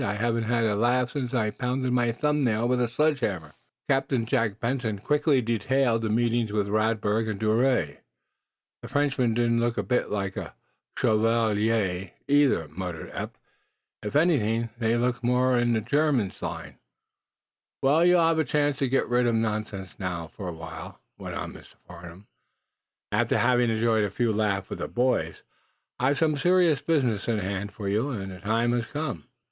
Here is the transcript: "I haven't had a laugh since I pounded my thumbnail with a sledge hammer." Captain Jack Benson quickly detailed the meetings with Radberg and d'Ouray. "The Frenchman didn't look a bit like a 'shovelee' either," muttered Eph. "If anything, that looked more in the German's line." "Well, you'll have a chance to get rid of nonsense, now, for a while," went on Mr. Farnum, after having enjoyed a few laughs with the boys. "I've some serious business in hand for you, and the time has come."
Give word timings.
"I 0.03 0.13
haven't 0.15 0.45
had 0.45 0.63
a 0.63 0.75
laugh 0.75 1.11
since 1.11 1.31
I 1.31 1.51
pounded 1.51 1.93
my 1.93 2.11
thumbnail 2.11 2.67
with 2.67 2.81
a 2.81 2.87
sledge 2.87 3.19
hammer." 3.19 3.53
Captain 3.87 4.25
Jack 4.25 4.59
Benson 4.59 4.97
quickly 4.97 5.43
detailed 5.43 6.01
the 6.01 6.09
meetings 6.09 6.51
with 6.51 6.67
Radberg 6.69 7.27
and 7.29 7.39
d'Ouray. 7.39 7.99
"The 8.81 8.87
Frenchman 8.87 9.35
didn't 9.35 9.59
look 9.59 9.77
a 9.77 9.83
bit 9.83 10.09
like 10.09 10.35
a 10.35 10.55
'shovelee' 10.97 12.13
either," 12.27 12.67
muttered 12.69 13.11
Eph. 13.13 13.37
"If 14.01 14.15
anything, 14.15 14.69
that 14.79 14.99
looked 14.99 15.23
more 15.23 15.55
in 15.55 15.73
the 15.73 15.81
German's 15.81 16.41
line." 16.41 16.79
"Well, 17.83 18.03
you'll 18.03 18.21
have 18.25 18.39
a 18.39 18.43
chance 18.43 18.77
to 18.79 18.89
get 18.89 19.07
rid 19.07 19.27
of 19.27 19.35
nonsense, 19.35 19.99
now, 19.99 20.29
for 20.29 20.47
a 20.47 20.51
while," 20.53 20.99
went 21.19 21.35
on 21.35 21.53
Mr. 21.53 21.75
Farnum, 21.87 22.25
after 23.11 23.37
having 23.37 23.69
enjoyed 23.69 24.03
a 24.03 24.09
few 24.09 24.33
laughs 24.33 24.71
with 24.71 24.79
the 24.79 24.87
boys. 24.87 25.43
"I've 25.99 26.17
some 26.17 26.39
serious 26.39 26.81
business 26.81 27.27
in 27.27 27.37
hand 27.37 27.71
for 27.71 27.87
you, 27.87 28.09
and 28.09 28.31
the 28.31 28.39
time 28.39 28.71
has 28.71 28.87
come." 28.91 29.25